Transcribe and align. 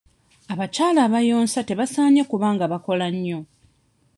Abakyala 0.53 0.99
abayonsa 1.07 1.59
tebasaanye 1.69 2.21
kuba 2.31 2.47
nga 2.55 2.65
bakola 2.71 3.07
nnyo. 3.13 3.39